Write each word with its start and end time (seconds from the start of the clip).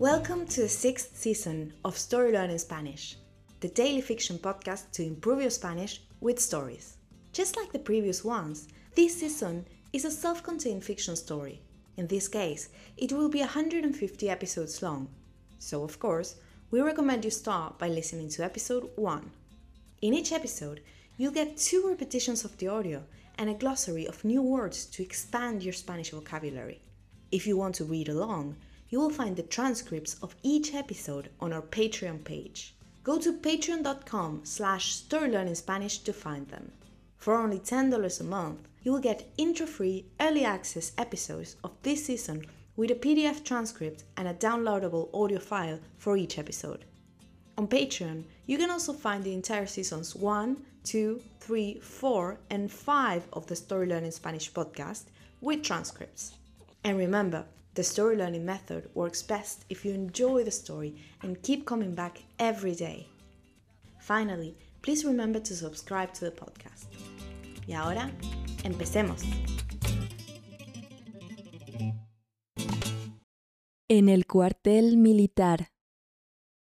Welcome 0.00 0.46
to 0.46 0.60
the 0.60 0.68
sixth 0.68 1.16
season 1.16 1.72
of 1.84 1.98
Story 1.98 2.30
Learning 2.30 2.58
Spanish, 2.58 3.16
the 3.58 3.68
daily 3.68 4.00
fiction 4.00 4.38
podcast 4.38 4.92
to 4.92 5.02
improve 5.02 5.40
your 5.40 5.50
Spanish 5.50 6.02
with 6.20 6.38
stories. 6.38 6.98
Just 7.32 7.56
like 7.56 7.72
the 7.72 7.80
previous 7.80 8.22
ones, 8.22 8.68
this 8.94 9.18
season 9.18 9.66
is 9.92 10.04
a 10.04 10.10
self 10.12 10.40
contained 10.44 10.84
fiction 10.84 11.16
story. 11.16 11.60
In 11.96 12.06
this 12.06 12.28
case, 12.28 12.68
it 12.96 13.12
will 13.12 13.28
be 13.28 13.40
150 13.40 14.30
episodes 14.30 14.80
long. 14.82 15.08
So, 15.58 15.82
of 15.82 15.98
course, 15.98 16.36
we 16.70 16.80
recommend 16.80 17.24
you 17.24 17.32
start 17.32 17.76
by 17.80 17.88
listening 17.88 18.28
to 18.28 18.44
episode 18.44 18.90
1. 18.94 19.28
In 20.02 20.14
each 20.14 20.30
episode, 20.30 20.80
you'll 21.16 21.32
get 21.32 21.56
two 21.56 21.88
repetitions 21.88 22.44
of 22.44 22.56
the 22.58 22.68
audio 22.68 23.02
and 23.36 23.50
a 23.50 23.54
glossary 23.54 24.06
of 24.06 24.24
new 24.24 24.42
words 24.42 24.86
to 24.86 25.02
expand 25.02 25.64
your 25.64 25.72
Spanish 25.72 26.10
vocabulary. 26.10 26.82
If 27.32 27.48
you 27.48 27.56
want 27.56 27.74
to 27.74 27.84
read 27.84 28.08
along, 28.08 28.54
you 28.90 29.00
will 29.00 29.10
find 29.10 29.36
the 29.36 29.42
transcripts 29.42 30.16
of 30.22 30.34
each 30.42 30.74
episode 30.74 31.30
on 31.40 31.52
our 31.52 31.62
Patreon 31.62 32.24
page. 32.24 32.74
Go 33.04 33.18
to 33.18 33.32
patreon.com 33.32 34.40
slash 34.44 35.02
storylearningspanish 35.02 36.04
to 36.04 36.12
find 36.12 36.48
them. 36.48 36.72
For 37.16 37.34
only 37.34 37.58
$10 37.58 38.20
a 38.20 38.24
month, 38.24 38.68
you 38.82 38.92
will 38.92 39.00
get 39.00 39.30
intro-free 39.36 40.06
early 40.20 40.44
access 40.44 40.92
episodes 40.96 41.56
of 41.64 41.72
this 41.82 42.06
season 42.06 42.46
with 42.76 42.90
a 42.90 42.94
PDF 42.94 43.44
transcript 43.44 44.04
and 44.16 44.28
a 44.28 44.34
downloadable 44.34 45.08
audio 45.12 45.40
file 45.40 45.80
for 45.98 46.16
each 46.16 46.38
episode. 46.38 46.84
On 47.58 47.66
Patreon, 47.66 48.24
you 48.46 48.56
can 48.56 48.70
also 48.70 48.92
find 48.92 49.24
the 49.24 49.34
entire 49.34 49.66
seasons 49.66 50.14
1, 50.14 50.62
2, 50.84 51.20
3, 51.40 51.80
4, 51.80 52.38
and 52.50 52.70
5 52.70 53.28
of 53.32 53.46
the 53.48 53.56
Story 53.56 53.88
Learning 53.88 54.12
Spanish 54.12 54.52
podcast 54.52 55.06
with 55.40 55.62
transcripts. 55.62 56.34
And 56.84 56.96
remember, 56.96 57.44
the 57.74 57.82
story 57.82 58.16
learning 58.16 58.44
method 58.44 58.88
works 58.94 59.22
best 59.22 59.64
if 59.68 59.84
you 59.84 59.92
enjoy 59.92 60.44
the 60.44 60.50
story 60.50 60.94
and 61.22 61.42
keep 61.42 61.64
coming 61.64 61.94
back 61.94 62.22
every 62.38 62.74
day. 62.74 63.08
Finally, 64.00 64.56
please 64.82 65.04
remember 65.04 65.40
to 65.40 65.54
subscribe 65.54 66.12
to 66.14 66.24
the 66.24 66.30
podcast. 66.30 66.86
Y 67.66 67.74
ahora, 67.74 68.10
empecemos. 68.64 69.22
En 73.88 74.08
el 74.08 74.26
cuartel 74.26 74.96
militar. 74.96 75.70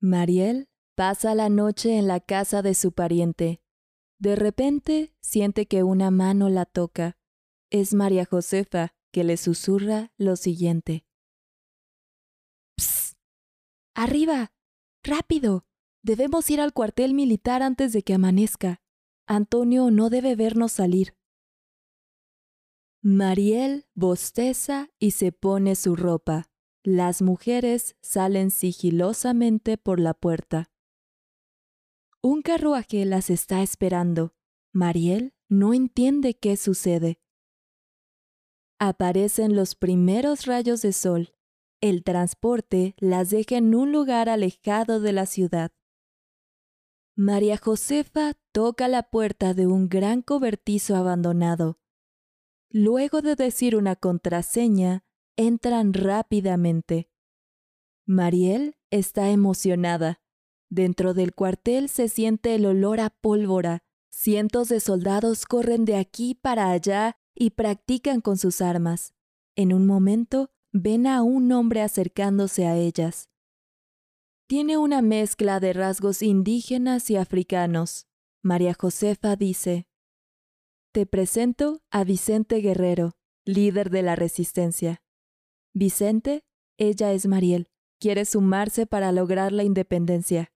Mariel 0.00 0.68
pasa 0.96 1.34
la 1.34 1.48
noche 1.48 1.98
en 1.98 2.08
la 2.08 2.20
casa 2.20 2.62
de 2.62 2.74
su 2.74 2.92
pariente. 2.92 3.60
De 4.18 4.34
repente 4.34 5.14
siente 5.20 5.66
que 5.66 5.82
una 5.82 6.10
mano 6.10 6.48
la 6.48 6.64
toca. 6.64 7.16
Es 7.70 7.94
María 7.94 8.24
Josefa, 8.24 8.94
que 9.16 9.24
le 9.24 9.38
susurra 9.38 10.12
lo 10.18 10.36
siguiente. 10.36 11.06
¡Psst! 12.76 13.16
¡Arriba! 13.94 14.52
¡Rápido! 15.02 15.64
Debemos 16.02 16.50
ir 16.50 16.60
al 16.60 16.74
cuartel 16.74 17.14
militar 17.14 17.62
antes 17.62 17.94
de 17.94 18.02
que 18.02 18.12
amanezca. 18.12 18.82
Antonio 19.26 19.90
no 19.90 20.10
debe 20.10 20.36
vernos 20.36 20.72
salir. 20.72 21.16
Mariel 23.00 23.86
bosteza 23.94 24.90
y 24.98 25.12
se 25.12 25.32
pone 25.32 25.76
su 25.76 25.96
ropa. 25.96 26.50
Las 26.84 27.22
mujeres 27.22 27.96
salen 28.02 28.50
sigilosamente 28.50 29.78
por 29.78 29.98
la 29.98 30.12
puerta. 30.12 30.70
Un 32.20 32.42
carruaje 32.42 33.06
las 33.06 33.30
está 33.30 33.62
esperando. 33.62 34.34
Mariel 34.74 35.32
no 35.48 35.72
entiende 35.72 36.34
qué 36.34 36.58
sucede. 36.58 37.18
Aparecen 38.78 39.56
los 39.56 39.74
primeros 39.74 40.44
rayos 40.44 40.82
de 40.82 40.92
sol. 40.92 41.32
El 41.80 42.04
transporte 42.04 42.94
las 42.98 43.30
deja 43.30 43.56
en 43.56 43.74
un 43.74 43.90
lugar 43.90 44.28
alejado 44.28 45.00
de 45.00 45.12
la 45.12 45.24
ciudad. 45.24 45.72
María 47.14 47.56
Josefa 47.56 48.34
toca 48.52 48.88
la 48.88 49.04
puerta 49.04 49.54
de 49.54 49.66
un 49.66 49.88
gran 49.88 50.20
cobertizo 50.20 50.94
abandonado. 50.94 51.78
Luego 52.68 53.22
de 53.22 53.34
decir 53.34 53.76
una 53.76 53.96
contraseña, 53.96 55.04
entran 55.36 55.94
rápidamente. 55.94 57.08
Mariel 58.04 58.76
está 58.90 59.30
emocionada. 59.30 60.20
Dentro 60.68 61.14
del 61.14 61.34
cuartel 61.34 61.88
se 61.88 62.08
siente 62.08 62.54
el 62.54 62.66
olor 62.66 63.00
a 63.00 63.08
pólvora. 63.08 63.84
Cientos 64.10 64.68
de 64.68 64.80
soldados 64.80 65.46
corren 65.46 65.86
de 65.86 65.96
aquí 65.96 66.34
para 66.34 66.70
allá 66.70 67.16
y 67.36 67.50
practican 67.50 68.20
con 68.20 68.38
sus 68.38 68.60
armas. 68.60 69.14
En 69.54 69.72
un 69.72 69.86
momento 69.86 70.50
ven 70.72 71.06
a 71.06 71.22
un 71.22 71.52
hombre 71.52 71.82
acercándose 71.82 72.66
a 72.66 72.76
ellas. 72.76 73.28
Tiene 74.48 74.78
una 74.78 75.02
mezcla 75.02 75.60
de 75.60 75.72
rasgos 75.72 76.22
indígenas 76.22 77.10
y 77.10 77.16
africanos. 77.16 78.06
María 78.42 78.74
Josefa 78.74 79.36
dice, 79.36 79.86
Te 80.92 81.04
presento 81.04 81.82
a 81.90 82.04
Vicente 82.04 82.56
Guerrero, 82.56 83.16
líder 83.44 83.90
de 83.90 84.02
la 84.02 84.16
resistencia. 84.16 85.02
Vicente, 85.74 86.44
ella 86.78 87.12
es 87.12 87.26
Mariel, 87.26 87.68
quiere 87.98 88.24
sumarse 88.24 88.86
para 88.86 89.12
lograr 89.12 89.52
la 89.52 89.64
independencia. 89.64 90.52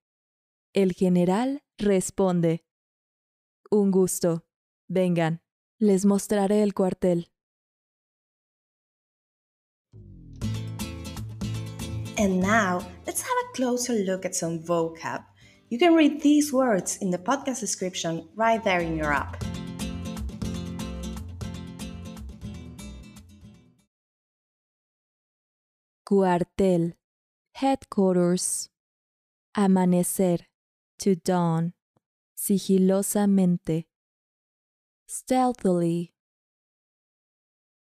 El 0.73 0.93
general 0.93 1.65
responde, 1.79 2.65
Un 3.71 3.91
gusto, 3.91 4.47
vengan. 4.89 5.43
Les 5.83 6.05
mostraré 6.05 6.63
el 6.63 6.75
cuartel. 6.75 7.31
And 12.19 12.39
now, 12.39 12.87
let's 13.07 13.23
have 13.23 13.39
a 13.49 13.53
closer 13.55 13.95
look 13.95 14.27
at 14.27 14.35
some 14.35 14.59
vocab. 14.63 15.25
You 15.71 15.79
can 15.79 15.95
read 15.95 16.21
these 16.21 16.53
words 16.53 16.99
in 17.01 17.11
the 17.11 17.17
podcast 17.17 17.61
description 17.61 18.29
right 18.37 18.63
there 18.63 18.81
in 18.81 18.95
your 18.95 19.11
app. 19.11 19.43
Cuartel. 26.05 26.93
Headquarters. 27.55 28.69
Amanecer. 29.57 30.41
To 30.99 31.15
dawn. 31.17 31.73
Sigilosamente 32.37 33.90
stealthily. 35.11 36.15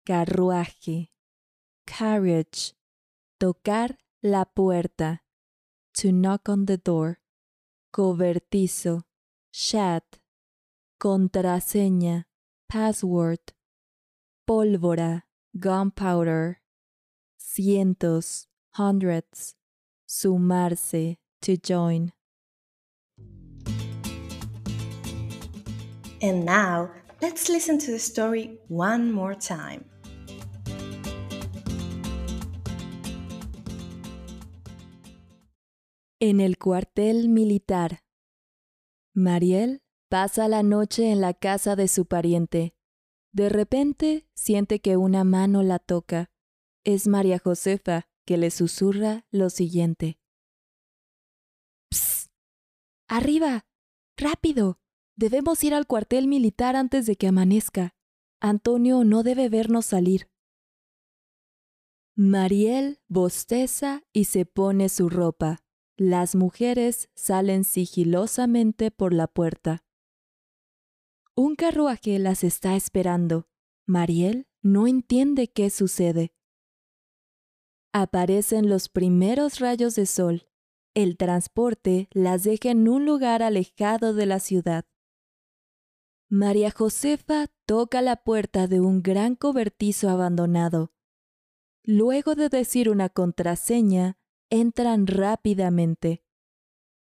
Carruaje, 0.04 1.10
carriage, 1.86 2.74
tocar 3.40 3.96
la 4.22 4.44
puerta, 4.44 5.22
to 5.94 6.12
knock 6.12 6.48
on 6.50 6.66
the 6.66 6.76
door. 6.76 7.20
Cobertizo, 7.90 9.04
chat, 9.50 10.04
contraseña, 11.00 12.26
password, 12.68 13.54
pólvora, 14.46 15.24
gunpowder, 15.58 16.60
cientos, 17.38 18.48
hundreds, 18.72 19.54
sumarse, 20.06 21.16
to 21.40 21.56
join. 21.56 22.12
And 26.20 26.44
now, 26.44 26.90
Let's 27.26 27.48
listen 27.48 27.78
to 27.78 27.86
the 27.86 27.98
story 27.98 28.60
one 28.68 29.10
more 29.10 29.34
time. 29.34 29.86
En 36.20 36.42
el 36.42 36.58
cuartel 36.58 37.30
militar. 37.30 38.02
Mariel 39.14 39.82
pasa 40.10 40.48
la 40.48 40.62
noche 40.62 41.10
en 41.10 41.22
la 41.22 41.32
casa 41.32 41.76
de 41.76 41.88
su 41.88 42.04
pariente. 42.04 42.74
De 43.32 43.48
repente 43.48 44.28
siente 44.34 44.80
que 44.82 44.98
una 44.98 45.24
mano 45.24 45.62
la 45.62 45.78
toca. 45.78 46.30
Es 46.84 47.06
María 47.06 47.38
Josefa 47.38 48.06
que 48.26 48.36
le 48.36 48.50
susurra 48.50 49.26
lo 49.30 49.48
siguiente. 49.48 50.18
¡Psst! 51.90 52.30
¡Arriba! 53.08 53.64
¡Rápido! 54.18 54.83
Debemos 55.16 55.62
ir 55.62 55.74
al 55.74 55.86
cuartel 55.86 56.26
militar 56.26 56.74
antes 56.74 57.06
de 57.06 57.16
que 57.16 57.28
amanezca. 57.28 57.94
Antonio 58.40 59.04
no 59.04 59.22
debe 59.22 59.48
vernos 59.48 59.86
salir. 59.86 60.28
Mariel 62.16 63.00
bosteza 63.08 64.02
y 64.12 64.24
se 64.24 64.44
pone 64.44 64.88
su 64.88 65.08
ropa. 65.08 65.64
Las 65.96 66.34
mujeres 66.34 67.08
salen 67.14 67.64
sigilosamente 67.64 68.90
por 68.90 69.12
la 69.14 69.26
puerta. 69.28 69.84
Un 71.36 71.56
carruaje 71.56 72.18
las 72.18 72.44
está 72.44 72.76
esperando. 72.76 73.48
Mariel 73.86 74.46
no 74.62 74.86
entiende 74.86 75.48
qué 75.48 75.70
sucede. 75.70 76.32
Aparecen 77.92 78.68
los 78.68 78.88
primeros 78.88 79.60
rayos 79.60 79.94
de 79.94 80.06
sol. 80.06 80.48
El 80.94 81.16
transporte 81.16 82.08
las 82.12 82.42
deja 82.42 82.70
en 82.70 82.88
un 82.88 83.04
lugar 83.04 83.42
alejado 83.42 84.14
de 84.14 84.26
la 84.26 84.40
ciudad. 84.40 84.84
María 86.28 86.70
Josefa 86.70 87.48
toca 87.66 88.02
la 88.02 88.16
puerta 88.16 88.66
de 88.66 88.80
un 88.80 89.02
gran 89.02 89.36
cobertizo 89.36 90.08
abandonado. 90.08 90.92
Luego 91.82 92.34
de 92.34 92.48
decir 92.48 92.88
una 92.88 93.08
contraseña, 93.08 94.18
entran 94.48 95.06
rápidamente. 95.06 96.24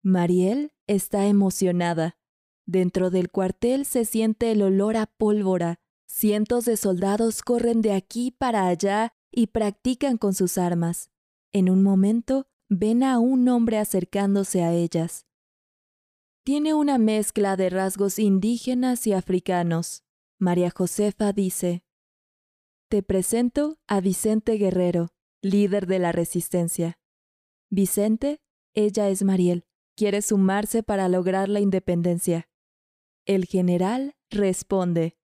Mariel 0.01 0.73
está 0.87 1.25
emocionada. 1.25 2.17
Dentro 2.65 3.09
del 3.09 3.29
cuartel 3.29 3.85
se 3.85 4.03
siente 4.03 4.51
el 4.51 4.61
olor 4.61 4.97
a 4.97 5.05
pólvora. 5.05 5.79
Cientos 6.05 6.65
de 6.65 6.75
soldados 6.75 7.41
corren 7.41 7.81
de 7.81 7.93
aquí 7.93 8.31
para 8.31 8.67
allá 8.67 9.13
y 9.31 9.47
practican 9.47 10.17
con 10.17 10.33
sus 10.33 10.57
armas. 10.57 11.11
En 11.53 11.69
un 11.69 11.83
momento 11.83 12.47
ven 12.69 13.03
a 13.03 13.19
un 13.19 13.47
hombre 13.47 13.77
acercándose 13.77 14.63
a 14.63 14.73
ellas. 14.73 15.26
Tiene 16.47 16.73
una 16.73 16.97
mezcla 16.97 17.57
de 17.57 17.69
rasgos 17.69 18.19
indígenas 18.19 19.05
y 19.05 19.11
africanos. 19.11 20.05
María 20.39 20.71
Josefa 20.73 21.33
dice, 21.33 21.83
Te 22.89 23.03
presento 23.03 23.75
a 23.85 23.99
Vicente 23.99 24.53
Guerrero, 24.53 25.09
líder 25.41 25.87
de 25.87 25.99
la 25.99 26.13
resistencia. 26.13 26.97
Vicente, 27.69 28.39
ella 28.73 29.09
es 29.09 29.23
Mariel, 29.23 29.65
quiere 29.97 30.21
sumarse 30.21 30.83
para 30.83 31.09
lograr 31.09 31.49
la 31.49 31.59
independencia. 31.59 32.47
El 33.25 33.43
general 33.43 34.15
responde, 34.29 35.17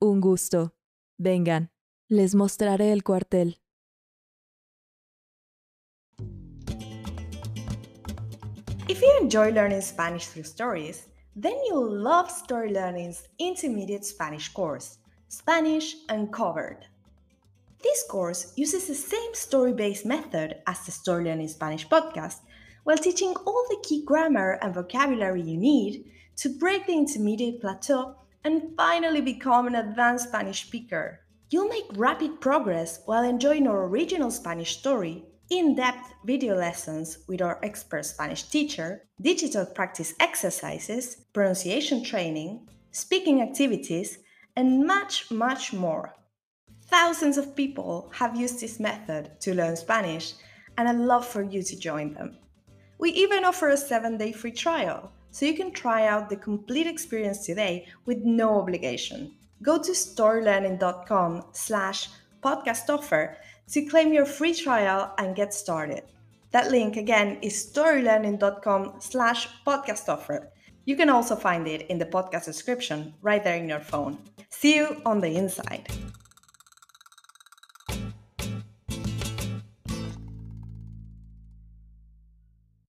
Un 0.00 0.22
gusto. 0.22 0.74
Vengan, 1.18 1.70
les 2.08 2.34
mostraré 2.34 2.92
el 2.92 3.04
cuartel. 3.04 3.60
If 8.86 9.00
you 9.00 9.18
enjoy 9.18 9.50
learning 9.50 9.80
Spanish 9.80 10.26
through 10.26 10.42
stories, 10.42 11.08
then 11.34 11.56
you'll 11.66 11.90
love 11.90 12.30
Story 12.30 12.70
Learning's 12.70 13.26
intermediate 13.38 14.04
Spanish 14.04 14.52
course, 14.52 14.98
Spanish 15.28 15.96
Uncovered. 16.10 16.84
This 17.82 18.04
course 18.06 18.52
uses 18.56 18.86
the 18.86 18.94
same 18.94 19.34
story 19.34 19.72
based 19.72 20.04
method 20.04 20.56
as 20.66 20.84
the 20.84 20.92
Story 20.92 21.24
Learning 21.24 21.48
Spanish 21.48 21.88
podcast 21.88 22.40
while 22.82 22.98
teaching 22.98 23.34
all 23.46 23.66
the 23.70 23.82
key 23.82 24.04
grammar 24.04 24.58
and 24.60 24.74
vocabulary 24.74 25.40
you 25.40 25.56
need 25.56 26.04
to 26.36 26.50
break 26.50 26.86
the 26.86 26.92
intermediate 26.92 27.62
plateau 27.62 28.16
and 28.44 28.76
finally 28.76 29.22
become 29.22 29.66
an 29.66 29.76
advanced 29.76 30.28
Spanish 30.28 30.66
speaker. 30.66 31.20
You'll 31.48 31.68
make 31.68 31.86
rapid 31.94 32.38
progress 32.38 33.00
while 33.06 33.24
enjoying 33.24 33.66
our 33.66 33.86
original 33.86 34.30
Spanish 34.30 34.76
story 34.76 35.24
in 35.50 35.74
depth 35.74 36.14
video 36.24 36.54
lessons 36.54 37.18
with 37.28 37.42
our 37.42 37.58
expert 37.62 38.04
Spanish 38.04 38.44
teacher, 38.44 39.02
digital 39.20 39.66
practice 39.66 40.14
exercises, 40.20 41.26
pronunciation 41.32 42.02
training, 42.02 42.66
speaking 42.92 43.42
activities, 43.42 44.18
and 44.56 44.86
much, 44.86 45.30
much 45.30 45.72
more. 45.72 46.14
Thousands 46.86 47.38
of 47.38 47.56
people 47.56 48.10
have 48.14 48.36
used 48.36 48.60
this 48.60 48.78
method 48.78 49.32
to 49.40 49.54
learn 49.54 49.76
Spanish, 49.76 50.34
and 50.78 50.88
I'd 50.88 50.96
love 50.96 51.26
for 51.26 51.42
you 51.42 51.62
to 51.62 51.78
join 51.78 52.14
them. 52.14 52.38
We 52.98 53.10
even 53.10 53.44
offer 53.44 53.70
a 53.70 53.76
seven 53.76 54.16
day 54.16 54.32
free 54.32 54.52
trial, 54.52 55.12
so 55.30 55.46
you 55.46 55.54
can 55.54 55.72
try 55.72 56.06
out 56.06 56.28
the 56.28 56.36
complete 56.36 56.86
experience 56.86 57.44
today 57.44 57.88
with 58.06 58.18
no 58.18 58.60
obligation. 58.60 59.34
Go 59.62 59.82
to 59.82 59.92
storylearning.com 59.92 61.46
slash 61.52 62.08
podcast 62.42 62.88
offer 62.88 63.36
to 63.72 63.84
claim 63.86 64.12
your 64.12 64.26
free 64.26 64.54
trial 64.54 65.12
and 65.18 65.36
get 65.36 65.54
started. 65.54 66.02
That 66.52 66.70
link 66.70 66.96
again 66.96 67.38
is 67.42 67.54
storylearning.com 67.72 68.94
slash 69.00 69.48
podcast 69.66 70.08
offer. 70.08 70.50
You 70.84 70.96
can 70.96 71.08
also 71.08 71.34
find 71.34 71.66
it 71.66 71.86
in 71.88 71.98
the 71.98 72.06
podcast 72.06 72.44
description 72.44 73.14
right 73.22 73.42
there 73.42 73.56
in 73.56 73.68
your 73.68 73.80
phone. 73.80 74.18
See 74.50 74.76
you 74.76 75.00
on 75.04 75.20
the 75.20 75.36
inside. 75.36 75.88